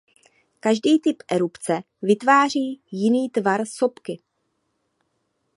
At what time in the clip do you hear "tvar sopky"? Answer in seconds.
3.29-4.19